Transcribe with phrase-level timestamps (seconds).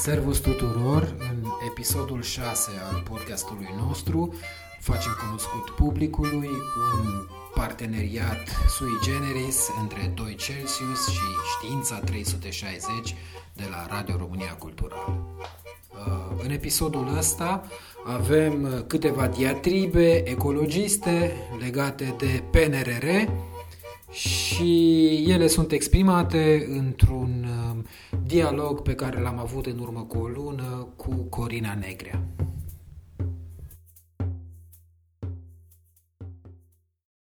[0.00, 1.14] Servus tuturor!
[1.18, 4.34] În episodul 6 al podcastului nostru
[4.78, 6.48] facem cunoscut publicului
[7.04, 11.26] un parteneriat sui generis între 2 Celsius și
[11.56, 13.14] Știința 360
[13.52, 15.20] de la Radio România Cultural.
[15.90, 17.64] Uh, în episodul ăsta
[18.04, 23.30] avem câteva diatribe ecologiste legate de PNRR
[24.10, 27.86] și ele sunt exprimate într-un um,
[28.24, 32.26] dialog pe care l-am avut în urmă cu o lună cu Corina Negrea.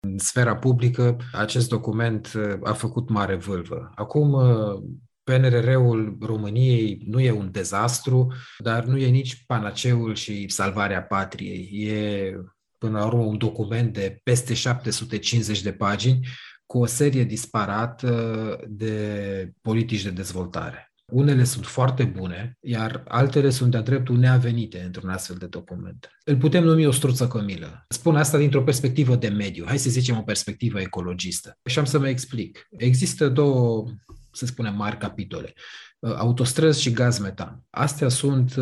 [0.00, 3.90] În sfera publică, acest document uh, a făcut mare vâlvă.
[3.94, 4.82] Acum, uh,
[5.22, 11.86] PNRR-ul României nu e un dezastru, dar nu e nici panaceul și salvarea patriei.
[11.88, 12.34] E,
[12.78, 16.28] până la urmă, un document de peste 750 de pagini
[16.66, 20.88] cu o serie disparată de politici de dezvoltare.
[21.12, 26.08] Unele sunt foarte bune, iar altele sunt de-a dreptul neavenite într-un astfel de document.
[26.24, 27.84] Îl putem numi o struță cămilă.
[27.88, 29.64] Spun asta dintr-o perspectivă de mediu.
[29.66, 31.58] Hai să zicem o perspectivă ecologistă.
[31.64, 32.66] Și am să mă explic.
[32.70, 33.84] Există două,
[34.32, 35.52] să spunem, mari capitole.
[36.00, 37.62] Autostrăzi și gaz metan.
[37.70, 38.54] Astea sunt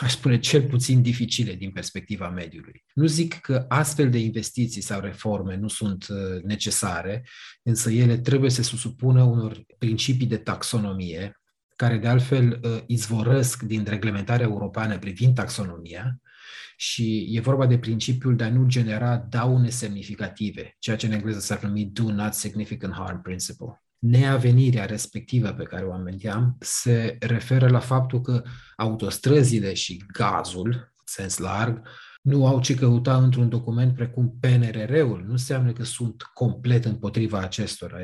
[0.00, 2.84] aș spune, cel puțin dificile din perspectiva mediului.
[2.94, 7.26] Nu zic că astfel de investiții sau reforme nu sunt uh, necesare,
[7.62, 11.40] însă ele trebuie să se supună unor principii de taxonomie,
[11.76, 16.20] care de altfel uh, izvorăsc din reglementarea europeană privind taxonomia,
[16.76, 21.38] și e vorba de principiul de a nu genera daune semnificative, ceea ce în engleză
[21.38, 27.68] s-ar numi Do Not Significant Harm Principle neavenirea respectivă pe care o aminteam se referă
[27.68, 28.42] la faptul că
[28.76, 31.82] autostrăzile și gazul, sens larg,
[32.22, 35.22] nu au ce căuta într-un document precum PNRR-ul.
[35.24, 37.96] Nu înseamnă că sunt complet împotriva acestora.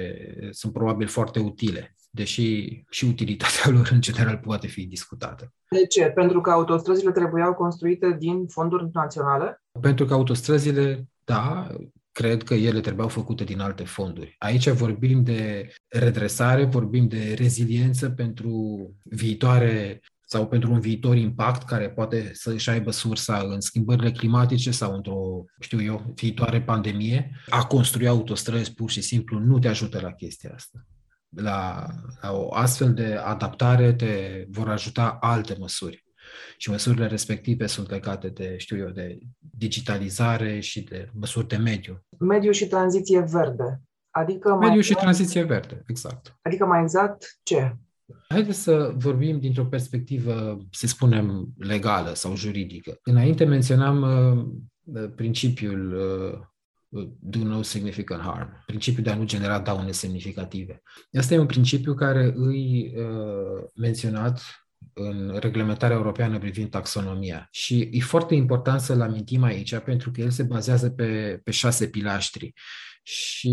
[0.50, 5.52] Sunt probabil foarte utile, deși și utilitatea lor în general poate fi discutată.
[5.70, 6.04] De ce?
[6.04, 9.62] Pentru că autostrăzile trebuiau construite din fonduri naționale?
[9.80, 11.66] Pentru că autostrăzile, da,
[12.12, 14.34] cred că ele trebuiau făcute din alte fonduri.
[14.38, 18.50] Aici vorbim de redresare, vorbim de reziliență pentru
[19.02, 24.70] viitoare sau pentru un viitor impact care poate să își aibă sursa în schimbările climatice
[24.70, 30.00] sau într-o, știu eu, viitoare pandemie, a construi autostrăzi pur și simplu nu te ajută
[30.00, 30.86] la chestia asta.
[31.36, 31.86] La,
[32.20, 36.06] la o astfel de adaptare te vor ajuta alte măsuri
[36.56, 42.04] și măsurile respective sunt legate de, știu eu, de digitalizare și de măsuri de mediu.
[42.18, 43.82] Mediu și tranziție verde.
[44.18, 46.38] Adică mediu mai și exact, tranziție verde, exact.
[46.42, 47.76] Adică mai exact ce?
[48.28, 52.98] Haideți să vorbim dintr-o perspectivă, să spunem, legală sau juridică.
[53.02, 59.90] Înainte menționam uh, principiul uh, do no significant harm, principiul de a nu genera daune
[59.90, 60.82] semnificative.
[61.18, 64.42] Asta e un principiu care îi uh, menționat
[64.98, 67.48] în reglementarea europeană privind taxonomia.
[67.50, 71.88] Și e foarte important să-l amintim aici, pentru că el se bazează pe, pe șase
[71.88, 72.52] pilaștri.
[73.02, 73.52] Și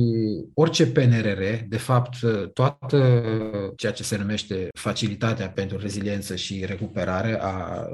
[0.54, 2.18] orice PNRR, de fapt,
[2.54, 3.24] toată
[3.76, 7.86] ceea ce se numește facilitatea pentru reziliență și recuperare a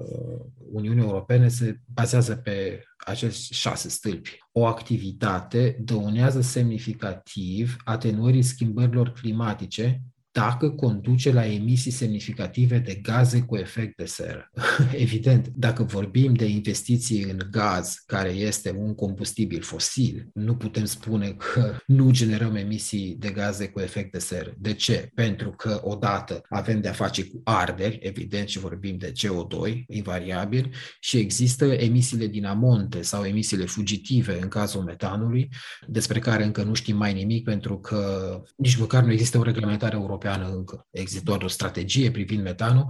[0.72, 4.38] Uniunii Europene se bazează pe acești șase stâlpi.
[4.52, 10.02] O activitate dăunează semnificativ atenuării schimbărilor climatice
[10.32, 14.52] dacă conduce la emisii semnificative de gaze cu efect de seră.
[14.92, 21.30] Evident, dacă vorbim de investiții în gaz, care este un combustibil fosil, nu putem spune
[21.30, 24.54] că nu generăm emisii de gaze cu efect de seră.
[24.58, 25.10] De ce?
[25.14, 31.18] Pentru că odată avem de-a face cu arderi, evident, și vorbim de CO2, invariabil, și
[31.18, 35.50] există emisiile din amonte sau emisiile fugitive în cazul metanului,
[35.88, 39.96] despre care încă nu știm mai nimic pentru că nici măcar nu există o reglementare
[39.96, 40.88] europeană europeană încă.
[40.90, 42.86] Există doar o strategie privind metanul,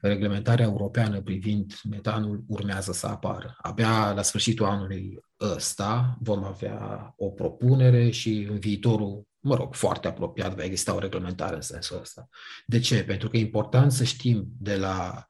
[0.00, 3.56] reglementarea europeană privind metanul urmează să apară.
[3.62, 10.08] Abia la sfârșitul anului ăsta vom avea o propunere și în viitorul mă rog, foarte
[10.08, 12.28] apropiat va exista o reglementare în sensul ăsta.
[12.66, 13.04] De ce?
[13.04, 15.26] Pentru că e important să știm de la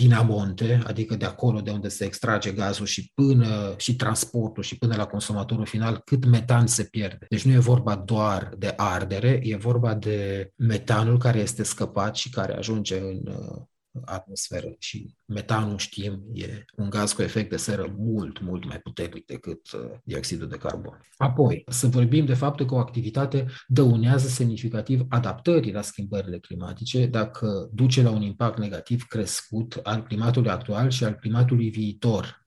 [0.00, 4.78] din amonte, adică de acolo de unde se extrage gazul și până și transportul și
[4.78, 7.26] până la consumatorul final, cât metan se pierde.
[7.28, 12.30] Deci nu e vorba doar de ardere, e vorba de metanul care este scăpat și
[12.30, 13.22] care ajunge în
[14.04, 19.26] atmosferă și metanul, știm, e un gaz cu efect de seră mult, mult mai puternic
[19.26, 21.00] decât uh, dioxidul de carbon.
[21.16, 27.68] Apoi, să vorbim de faptul că o activitate dăunează semnificativ adaptării la schimbările climatice dacă
[27.72, 32.40] duce la un impact negativ crescut al climatului actual și al climatului viitor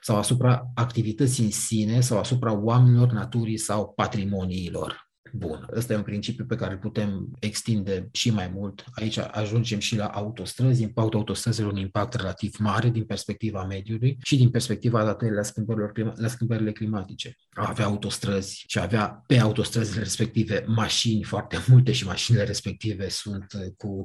[0.00, 5.03] sau asupra activității în sine sau asupra oamenilor, naturii sau patrimoniilor.
[5.32, 5.66] Bună.
[5.74, 8.84] Ăsta e un principiu pe care îl putem extinde și mai mult.
[8.92, 14.36] Aici ajungem și la autostrăzi, impactul autostrăzilor un impact relativ mare din perspectiva mediului și
[14.36, 17.36] din perspectiva adaptării la, schimbărilor, la schimbările climatice.
[17.50, 24.04] Avea autostrăzi și avea pe autostrăzile respective mașini foarte multe și mașinile respective sunt cu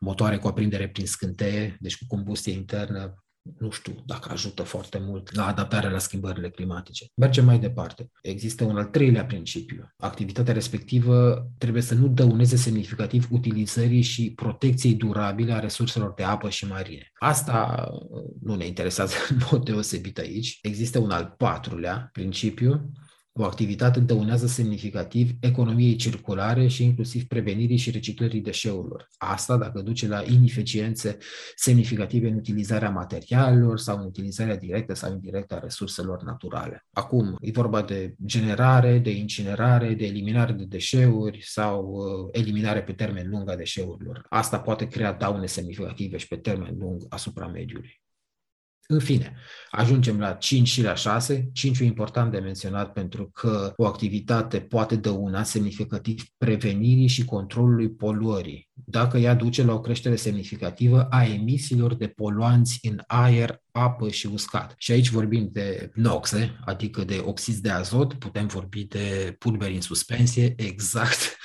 [0.00, 3.14] motoare cu aprindere prin scânteie, deci cu combustie internă
[3.58, 7.06] nu știu dacă ajută foarte mult la adaptarea la schimbările climatice.
[7.14, 8.10] Mergem mai departe.
[8.22, 9.94] Există un al treilea principiu.
[9.96, 16.48] Activitatea respectivă trebuie să nu dăuneze semnificativ utilizării și protecției durabile a resurselor de apă
[16.48, 17.10] și marine.
[17.18, 20.58] Asta uh, nu ne interesează în mod deosebit aici.
[20.62, 22.90] Există un al patrulea principiu
[23.32, 29.08] o activitate dăunează semnificativ economiei circulare și inclusiv prevenirii și reciclării deșeurilor.
[29.16, 31.18] Asta dacă duce la ineficiențe
[31.54, 36.86] semnificative în utilizarea materialelor sau în utilizarea directă sau indirectă a resurselor naturale.
[36.92, 42.92] Acum, e vorba de generare, de incinerare, de eliminare de deșeuri sau uh, eliminare pe
[42.92, 44.26] termen lung a deșeurilor.
[44.28, 48.00] Asta poate crea daune semnificative și pe termen lung asupra mediului.
[48.90, 49.36] În fine,
[49.70, 51.50] ajungem la 5 și la 6.
[51.52, 57.90] 5 e important de menționat pentru că o activitate poate dăuna semnificativ prevenirii și controlului
[57.90, 64.08] poluării, dacă ea duce la o creștere semnificativă a emisiilor de poluanți în aer, apă
[64.08, 64.74] și uscat.
[64.78, 69.80] Și aici vorbim de noxe, adică de oxizi de azot, putem vorbi de pulberi în
[69.80, 71.18] suspensie, exact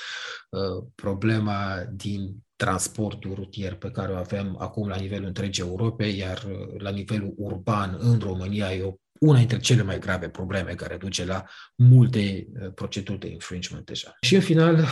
[0.50, 6.44] uh, problema din transportul rutier pe care o avem acum la nivelul întregii Europe, iar
[6.48, 10.96] uh, la nivelul urban în România e o una dintre cele mai grave probleme care
[10.96, 11.44] duce la
[11.74, 14.16] multe uh, proceduri de infringement deja.
[14.20, 14.84] Și în final,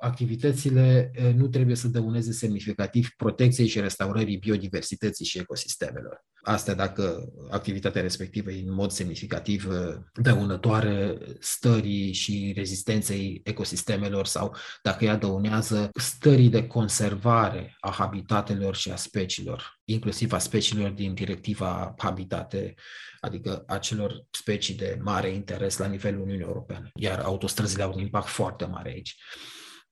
[0.00, 6.24] activitățile uh, nu trebuie să dăuneze semnificativ protecției și restaurării biodiversității și ecosistemelor.
[6.48, 14.56] Asta dacă activitatea respectivă e în mod semnificativ uh, dăunătoare stării și rezistenței ecosistemelor sau
[14.82, 21.14] dacă ea dăunează stării de conservare a habitatelor și a speciilor, inclusiv a speciilor din
[21.14, 22.74] directiva Habitate,
[23.20, 26.90] adică acelor specii de mare interes la nivelul Uniunii Europene.
[26.94, 29.16] Iar autostrăzile au un impact foarte mare aici.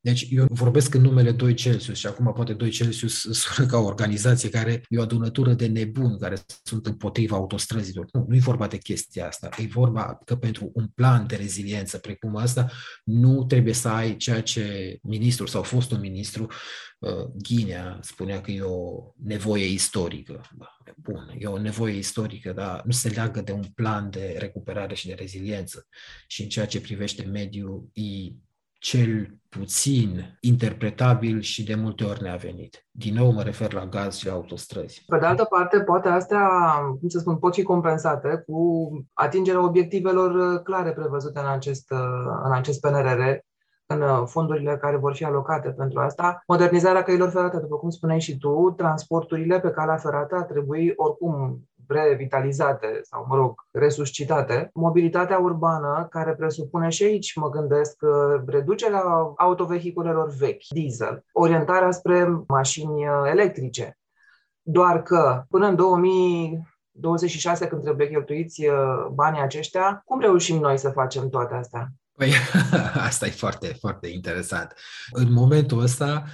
[0.06, 3.84] Deci eu vorbesc în numele 2 Celsius și acum poate 2 Celsius sună ca o
[3.84, 8.06] organizație care e o adunătură de nebuni care sunt împotriva autostrăzilor.
[8.12, 9.48] Nu, nu e vorba de chestia asta.
[9.58, 12.70] E vorba că pentru un plan de reziliență precum ăsta
[13.04, 16.46] nu trebuie să ai ceea ce ministrul sau fostul ministru
[16.98, 20.40] uh, Ghinea spunea că e o nevoie istorică.
[20.96, 25.06] Bun, e o nevoie istorică, dar nu se leagă de un plan de recuperare și
[25.06, 25.86] de reziliență.
[26.26, 28.02] Și în ceea ce privește mediul, e
[28.86, 32.86] cel puțin interpretabil și de multe ori neavenit.
[32.90, 35.04] Din nou mă refer la gaz și autostrăzi.
[35.06, 36.48] Pe de altă parte, poate astea,
[37.00, 41.98] cum să spun, pot fi compensate cu atingerea obiectivelor uh, clare prevăzute în acest, uh,
[42.44, 43.20] în acest PNRR,
[43.86, 46.42] în uh, fondurile care vor fi alocate pentru asta.
[46.46, 51.60] Modernizarea căilor ferate, după cum spuneai și tu, transporturile pe calea ferată ar trebui oricum
[51.88, 54.70] revitalizate sau, mă rog, resuscitate.
[54.74, 57.96] Mobilitatea urbană, care presupune și aici, mă gândesc,
[58.46, 59.02] reducerea
[59.36, 63.98] autovehiculelor vechi, diesel, orientarea spre mașini electrice.
[64.62, 70.90] Doar că până în 2026, când trebuie cheltuiți uh, banii aceștia, cum reușim noi să
[70.90, 71.88] facem toate astea?
[72.16, 72.32] Păi,
[73.08, 74.74] asta e foarte, foarte interesant.
[75.10, 76.24] În momentul ăsta,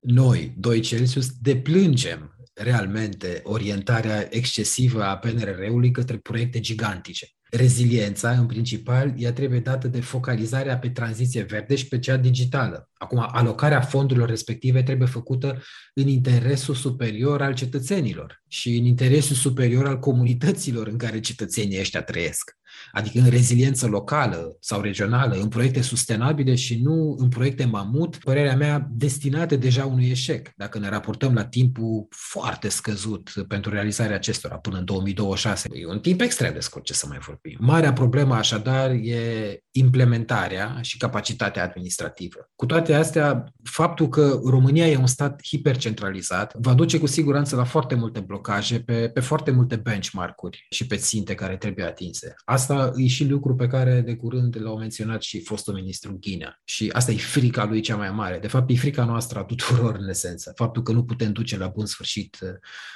[0.00, 7.28] noi, 2 Celsius, deplângem realmente orientarea excesivă a PNRR-ului către proiecte gigantice.
[7.50, 12.88] Reziliența, în principal, ea trebuie dată de focalizarea pe tranziție verde și pe cea digitală.
[12.92, 15.62] Acum, alocarea fondurilor respective trebuie făcută
[15.94, 22.02] în interesul superior al cetățenilor și în interesul superior al comunităților în care cetățenii ăștia
[22.02, 22.58] trăiesc
[22.92, 28.56] adică în reziliență locală sau regională, în proiecte sustenabile și nu în proiecte mamut, părerea
[28.56, 34.56] mea, destinate deja unui eșec, dacă ne raportăm la timpul foarte scăzut pentru realizarea acestora
[34.56, 35.68] până în 2026.
[35.72, 37.56] E un timp extrem de scurt, ce să mai vorbim.
[37.60, 42.50] Marea problemă, așadar, e implementarea și capacitatea administrativă.
[42.56, 47.64] Cu toate astea, faptul că România e un stat hipercentralizat va duce cu siguranță la
[47.64, 52.34] foarte multe blocaje pe, pe foarte multe benchmark-uri și pe ținte care trebuie atinse.
[52.60, 56.60] Asta e și lucru pe care de curând l-au menționat și fostul ministru Ghinea.
[56.64, 58.38] Și asta e frica lui cea mai mare.
[58.38, 60.52] De fapt, e frica noastră a tuturor în esență.
[60.56, 62.48] Faptul că nu putem duce la bun sfârșit uh,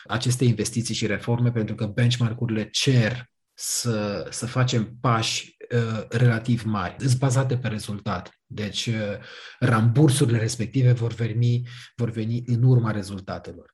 [0.04, 6.97] aceste investiții și reforme pentru că benchmark-urile cer să, să facem pași uh, relativ mari,
[7.18, 8.30] bazate pe rezultat.
[8.47, 8.94] Deci, uh,
[9.59, 13.74] rambursurile respective vor veni, vor veni în urma rezultatelor.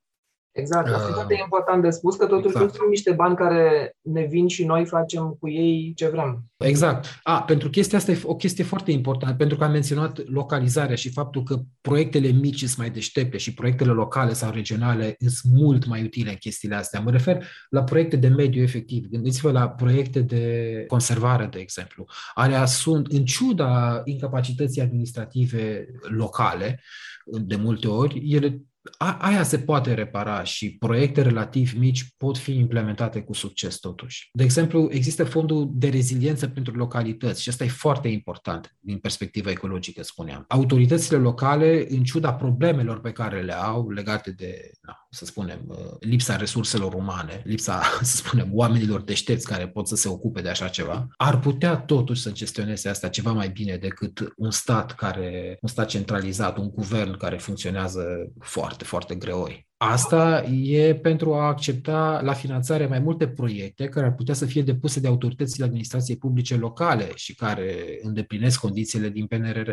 [0.53, 2.65] Exact, asta uh, e foarte important de spus, că totuși exact.
[2.65, 6.45] nu sunt niște bani care ne vin și noi facem cu ei ce vrem.
[6.57, 7.21] Exact.
[7.23, 11.13] A, pentru chestia asta e o chestie foarte importantă, pentru că am menționat localizarea și
[11.13, 16.03] faptul că proiectele mici sunt mai deștepte și proiectele locale sau regionale sunt mult mai
[16.03, 17.01] utile în chestiile astea.
[17.01, 19.07] Mă refer la proiecte de mediu efectiv.
[19.07, 22.05] Gândiți-vă la proiecte de conservare, de exemplu.
[22.35, 26.81] Alea sunt, în ciuda incapacității administrative locale,
[27.25, 28.61] de multe ori, ele
[28.99, 34.29] a, aia se poate repara și proiecte relativ mici pot fi implementate cu succes totuși.
[34.33, 39.51] De exemplu, există fondul de reziliență pentru localități și asta e foarte important din perspectiva
[39.51, 40.45] ecologică, spuneam.
[40.49, 45.77] Autoritățile locale, în ciuda problemelor pe care le au legate de, na, să spunem, uh,
[46.01, 50.69] lipsa resurselor umane, lipsa, să spunem, oamenilor deștepți care pot să se ocupe de așa
[50.69, 55.69] ceva, ar putea totuși să gestioneze asta ceva mai bine decât un stat care, un
[55.69, 59.69] stat centralizat, un guvern care funcționează foarte foarte, foarte greoi.
[59.77, 64.63] Asta e pentru a accepta la finanțare mai multe proiecte care ar putea să fie
[64.63, 69.71] depuse de autoritățile administrației publice locale și care îndeplinesc condițiile din PNRR.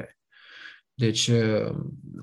[1.00, 1.76] Deci, uh,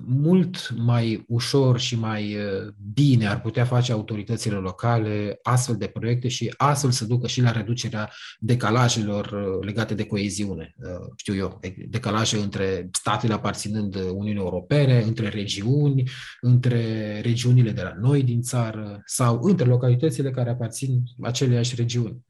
[0.07, 6.27] mult mai ușor și mai uh, bine ar putea face autoritățile locale astfel de proiecte
[6.27, 10.75] și astfel să ducă și la reducerea decalajelor uh, legate de coeziune.
[11.15, 16.03] Știu eu, decalaje între statele aparținând Uniunii Europene, între regiuni,
[16.41, 22.25] între regiunile de la noi din țară sau între localitățile care aparțin aceleași regiuni.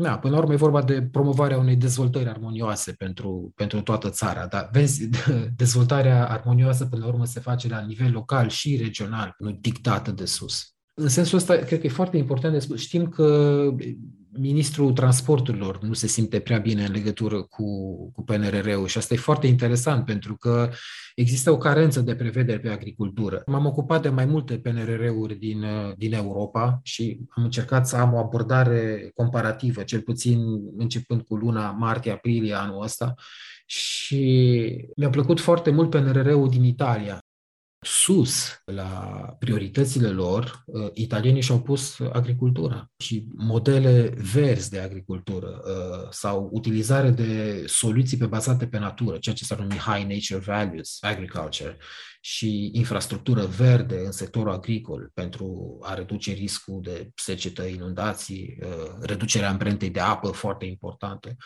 [0.00, 4.46] Da, până la urmă e vorba de promovarea unei dezvoltări armonioase pentru, pentru toată țara,
[4.46, 5.08] dar vezi,
[5.56, 10.24] dezvoltarea armonioasă până la urmă se face la nivel local și regional, nu dictată de
[10.24, 10.72] sus.
[10.94, 12.80] În sensul ăsta, cred că e foarte important de spus.
[12.80, 13.58] Știm că
[14.32, 17.64] ministrul transporturilor nu se simte prea bine în legătură cu,
[18.12, 20.70] cu PNRR-ul și asta e foarte interesant pentru că
[21.14, 23.42] există o carență de prevedere pe agricultură.
[23.46, 25.64] M-am ocupat de mai multe PNRR-uri din,
[25.96, 30.40] din Europa și am încercat să am o abordare comparativă, cel puțin
[30.76, 33.14] începând cu luna martie-aprilie anul ăsta
[33.70, 37.18] și mi-a plăcut foarte mult PNRR-ul din Italia,
[37.80, 38.90] sus la
[39.38, 47.10] prioritățile lor, uh, italienii și-au pus agricultura și modele verzi de agricultură uh, sau utilizare
[47.10, 51.76] de soluții pe bazate pe natură, ceea ce s-ar numi High Nature Values Agriculture
[52.20, 59.50] și infrastructură verde în sectorul agricol pentru a reduce riscul de secetă, inundații, uh, reducerea
[59.50, 61.36] amprentei de apă foarte importante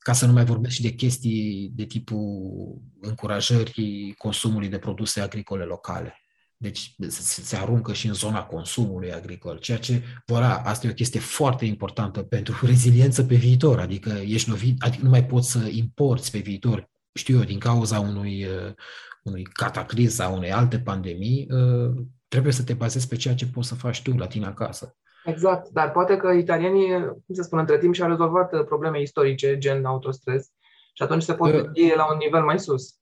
[0.00, 5.64] ca să nu mai vorbesc și de chestii de tipul încurajării consumului de produse agricole
[5.64, 6.14] locale.
[6.56, 10.94] Deci se, se aruncă și în zona consumului agricol, ceea ce, voilà, asta e o
[10.94, 15.68] chestie foarte importantă pentru reziliență pe viitor, adică ești lovit, adică nu mai poți să
[15.70, 18.74] importi pe viitor, știu eu, din cauza unui, uh,
[19.22, 23.68] unui cataclism sau unei alte pandemii, uh, trebuie să te bazezi pe ceea ce poți
[23.68, 24.96] să faci tu la tine acasă.
[25.24, 29.58] Exact, dar poate că italienii, cum să spun, între timp și-au rezolvat uh, probleme istorice,
[29.58, 30.50] gen autostres,
[30.94, 32.94] și atunci se pot gândi la un nivel mai sus.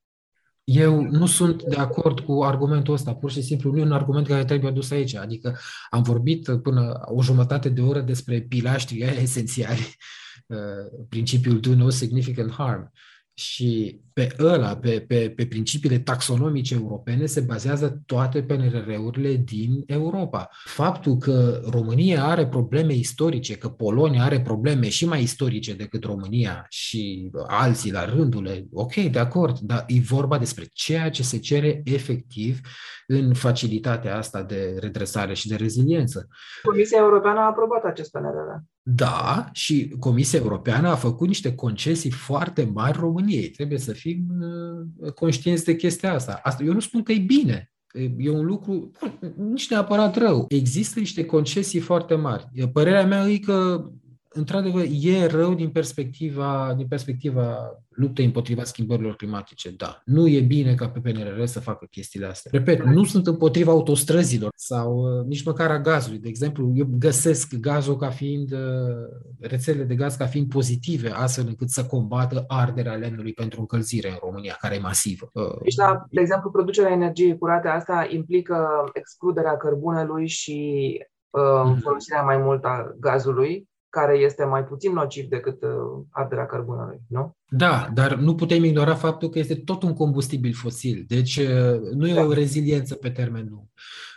[0.64, 4.26] Eu nu sunt de acord cu argumentul ăsta, pur și simplu nu e un argument
[4.26, 5.14] care trebuie adus aici.
[5.14, 5.58] Adică
[5.90, 9.96] am vorbit până o jumătate de oră despre pilaștrii esențiali,
[10.46, 12.92] uh, principiul do no significant harm.
[13.38, 20.48] Și pe ăla, pe, pe, pe principiile taxonomice europene, se bazează toate PNRR-urile din Europa.
[20.64, 26.66] Faptul că România are probleme istorice, că Polonia are probleme și mai istorice decât România
[26.68, 31.82] și alții la rândule, ok, de acord, dar e vorba despre ceea ce se cere
[31.84, 32.60] efectiv
[33.06, 36.28] în facilitatea asta de redresare și de reziliență.
[36.62, 38.56] Comisia Europeană a aprobat acest PNRR.
[38.94, 43.50] Da, și Comisia Europeană a făcut niște concesii foarte mari României.
[43.50, 44.26] Trebuie să fim
[45.00, 46.40] uh, conștienți de chestia asta.
[46.42, 46.64] asta.
[46.64, 47.72] Eu nu spun că e bine,
[48.16, 48.90] E un lucru
[49.36, 50.44] nici neapărat rău.
[50.48, 52.48] Există niște concesii foarte mari.
[52.72, 53.90] Părerea mea e că
[54.38, 60.02] într-adevăr, e rău din perspectiva, din perspectiva luptei împotriva schimbărilor climatice, da.
[60.04, 62.50] Nu e bine ca pe PNRR să facă chestiile astea.
[62.54, 66.18] Repet, nu sunt împotriva autostrăzilor sau uh, nici măcar a gazului.
[66.18, 68.58] De exemplu, eu găsesc gazul ca fiind, uh,
[69.40, 74.18] rețelele de gaz ca fiind pozitive, astfel încât să combată arderea lemnului pentru încălzire în
[74.20, 75.30] România, care e masivă.
[75.32, 80.58] Uh, deci, da, de exemplu, producerea energiei curate, asta implică excluderea cărbunelui și
[81.30, 81.80] uh, mm-hmm.
[81.82, 85.70] folosirea mai mult a gazului care este mai puțin nociv decât uh,
[86.10, 87.36] arderea cărbunelui, nu?
[87.50, 92.08] Da, dar nu putem ignora faptul că este tot un combustibil fosil, deci uh, nu
[92.08, 92.24] e da.
[92.24, 93.66] o reziliență pe termen lung.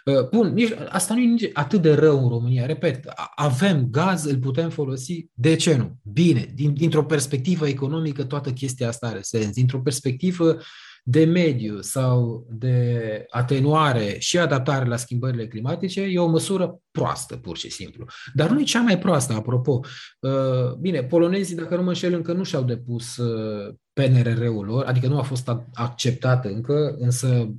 [0.06, 2.66] Uh, bun, nici, asta nu e nici atât de rău în România.
[2.66, 5.30] Repet, avem gaz, îl putem folosi.
[5.34, 5.96] De ce nu?
[6.04, 9.54] Bine, din, dintr-o perspectivă economică toată chestia asta are sens.
[9.54, 10.58] Dintr-o perspectivă
[11.04, 17.58] de mediu sau de atenuare și adaptare la schimbările climatice, e o măsură proastă, pur
[17.58, 18.06] și simplu.
[18.34, 19.80] Dar nu e cea mai proastă, apropo.
[20.20, 25.08] Uh, bine, polonezii, dacă nu mă înșel, încă nu și-au depus uh, PNRR-ul lor, adică
[25.08, 27.56] nu a fost acceptat încă, însă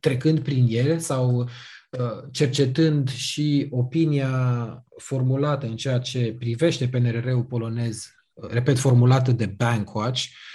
[0.00, 8.06] trecând prin ele sau uh, cercetând și opinia formulată în ceea ce privește PNRR-ul polonez,
[8.34, 10.52] repet, formulată de Bankwatch, Uh,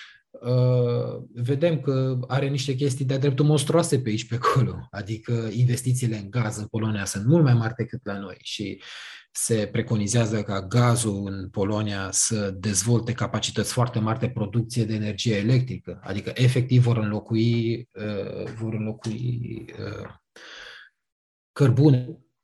[1.34, 4.88] vedem că are niște chestii de-a dreptul monstruoase pe aici pe acolo.
[4.92, 8.82] Adică investițiile în gaz în Polonia sunt mult mai mari decât la noi și
[9.32, 15.36] se preconizează ca gazul în Polonia să dezvolte capacități foarte mari de producție de energie
[15.36, 16.00] electrică.
[16.04, 20.10] Adică efectiv vor înlocui, uh, vor înlocui uh,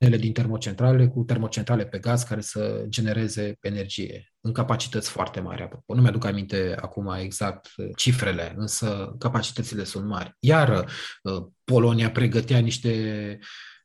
[0.03, 5.61] cărbune din termocentrale cu termocentrale pe gaz care să genereze energie în capacități foarte mari.
[5.61, 5.93] Apropo.
[5.93, 10.35] Nu mi-aduc aminte acum exact uh, cifrele, însă capacitățile sunt mari.
[10.39, 10.85] Iar
[11.23, 13.39] uh, Polonia pregătea niște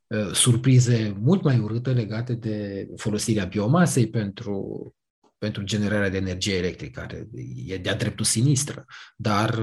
[0.06, 4.92] uh, surprize mult mai urâte legate de folosirea biomasei pentru
[5.38, 7.28] pentru generarea de energie electrică, care
[7.66, 8.84] e de-a dreptul sinistră.
[9.16, 9.58] Dar,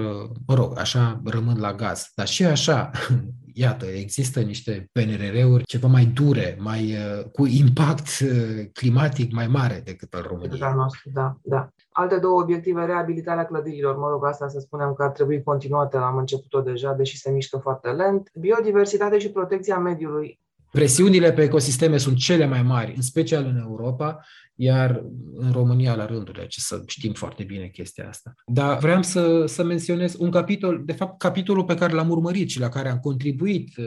[0.48, 2.12] mă rog, așa rămân la gaz.
[2.16, 2.92] Dar și așa,
[3.54, 9.82] iată, există niște PNRR-uri ceva mai dure, mai uh, cu impact uh, climatic mai mare
[9.84, 10.60] decât al României.
[10.60, 11.70] Da, nostru, da, da.
[11.90, 16.18] Alte două obiective, reabilitarea clădirilor, mă rog, asta să spunem că ar trebui continuată, am
[16.18, 18.32] început-o deja, deși se mișcă foarte lent.
[18.40, 20.40] Biodiversitate și protecția mediului.
[20.76, 24.20] Presiunile pe ecosisteme sunt cele mai mari, în special în Europa,
[24.56, 25.04] iar
[25.34, 28.34] în România la rândul ce să știm foarte bine chestia asta.
[28.46, 32.60] Dar vreau să, să menționez un capitol, de fapt capitolul pe care l-am urmărit și
[32.60, 33.86] la care am contribuit uh,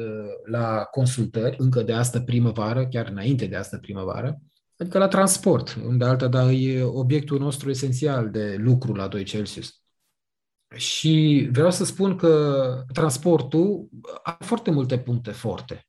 [0.51, 4.41] la consultări încă de asta primăvară, chiar înainte de asta primăvară,
[4.79, 9.83] adică la transport, unde alta, dar e obiectul nostru esențial de lucru la 2 Celsius.
[10.75, 13.89] Și vreau să spun că transportul
[14.23, 15.88] are foarte multe puncte forte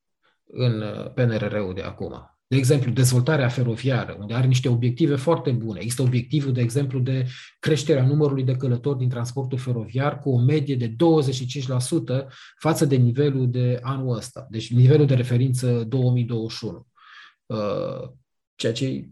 [0.51, 2.33] în uh, PNRR-ul de acum.
[2.47, 5.79] De exemplu, dezvoltarea feroviară, unde are niște obiective foarte bune.
[5.79, 7.25] Există obiectivul, de exemplu, de
[7.59, 10.95] creșterea numărului de călători din transportul feroviar cu o medie de 25%
[12.59, 16.87] față de nivelul de anul ăsta, deci nivelul de referință 2021.
[17.45, 18.09] Uh,
[18.55, 19.09] ceea ce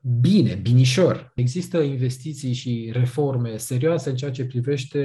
[0.00, 1.32] bine, binișor.
[1.34, 4.98] Există investiții și reforme serioase în ceea ce privește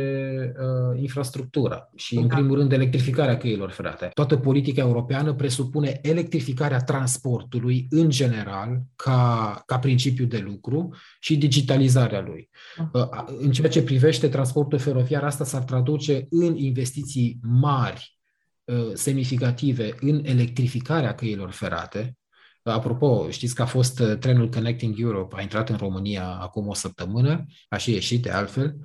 [0.58, 2.36] uh, infrastructura și, în da.
[2.36, 4.10] primul rând, electrificarea căilor ferate.
[4.14, 12.22] Toată politica europeană presupune electrificarea transportului în general ca, ca principiu de lucru și digitalizarea
[12.22, 12.50] lui.
[12.94, 13.08] Uh,
[13.40, 18.18] în ceea ce privește transportul feroviar, asta s-ar traduce în investiții mari
[18.64, 22.18] uh, semnificative în electrificarea căilor ferate,
[22.64, 26.74] Apropo, știți că a fost uh, trenul Connecting Europe, a intrat în România acum o
[26.74, 28.76] săptămână, a și ieșit de altfel,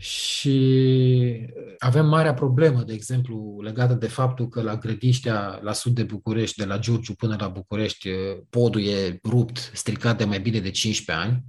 [0.00, 1.46] și
[1.78, 6.58] avem marea problemă, de exemplu, legată de faptul că la Grădiștea, la sud de București,
[6.58, 10.70] de la Giurgiu până la București, uh, podul e rupt, stricat de mai bine de
[10.70, 11.44] 15 ani.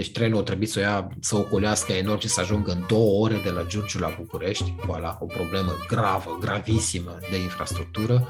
[0.00, 3.24] Deci trenul o trebuie să o ia, să ocolească enorm și să ajungă în două
[3.24, 4.74] ore de la Giurgiu la București.
[4.82, 8.28] Voilà, o problemă gravă, gravisimă de infrastructură.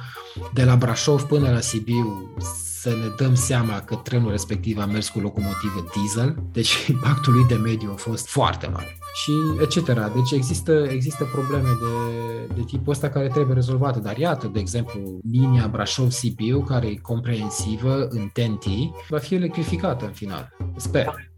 [0.52, 2.34] De la Brașov până la Sibiu
[2.80, 7.44] să ne dăm seama că trenul respectiv a mers cu locomotivă diesel, deci impactul lui
[7.48, 8.98] de mediu a fost foarte mare.
[9.14, 9.86] Și etc.
[10.14, 13.98] Deci există, există probleme de, de tipul ăsta care trebuie rezolvate.
[13.98, 18.64] Dar iată, de exemplu, linia Brașov-Sibiu, care e comprehensivă în TNT,
[19.08, 20.56] va fi electrificată în final.
[20.76, 21.29] Sper.